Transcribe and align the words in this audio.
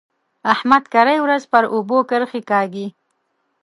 احمد 0.53 0.83
کرۍ 0.93 1.17
ورځ 1.21 1.43
پر 1.51 1.63
اوبو 1.73 1.97
کرښې 2.09 2.41
کاږي. 2.51 2.87